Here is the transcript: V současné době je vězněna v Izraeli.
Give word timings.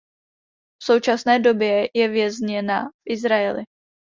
V 0.81 0.83
současné 0.85 1.39
době 1.39 1.89
je 1.93 2.07
vězněna 2.07 2.89
v 2.89 3.11
Izraeli. 3.11 3.63